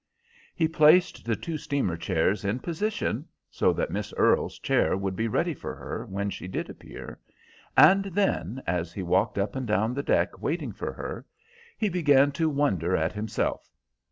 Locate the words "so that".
3.51-3.91